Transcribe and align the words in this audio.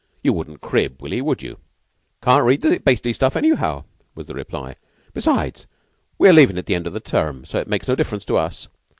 You 0.23 0.33
wouldn't 0.33 0.61
crib, 0.61 0.99
Willie, 0.99 1.21
would 1.21 1.43
you?" 1.43 1.59
"Can't 2.23 2.43
read 2.43 2.61
the 2.61 2.79
beastly 2.79 3.13
stuff, 3.13 3.35
anyhow," 3.35 3.83
was 4.15 4.25
the 4.25 4.33
reply. 4.33 4.77
"Besides, 5.13 5.67
we're 6.17 6.33
leavin' 6.33 6.57
at 6.57 6.65
the 6.65 6.73
end 6.73 6.87
o' 6.87 6.89
the 6.89 6.99
term, 6.99 7.45
so 7.45 7.59
it 7.59 7.67
makes 7.69 7.87
no 7.87 7.93
difference 7.93 8.25
to 8.25 8.37
us." 8.37 8.67